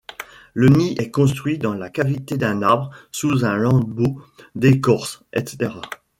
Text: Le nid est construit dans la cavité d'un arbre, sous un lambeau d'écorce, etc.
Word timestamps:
Le 0.55 0.67
nid 0.67 0.95
est 0.97 1.11
construit 1.11 1.59
dans 1.59 1.75
la 1.75 1.91
cavité 1.91 2.35
d'un 2.35 2.63
arbre, 2.63 2.89
sous 3.11 3.45
un 3.45 3.55
lambeau 3.55 4.19
d'écorce, 4.55 5.21
etc. 5.31 5.69